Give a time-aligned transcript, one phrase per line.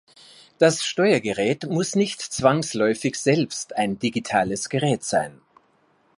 [0.57, 5.39] Das Steuergerät muss nicht zwangsläufig selbst ein digitales Gerät sein.